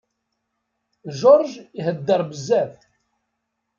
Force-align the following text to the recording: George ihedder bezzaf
George 1.19 1.55
ihedder 1.79 2.21
bezzaf 2.29 2.75